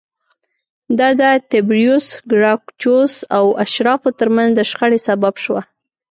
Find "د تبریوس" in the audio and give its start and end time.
1.19-2.07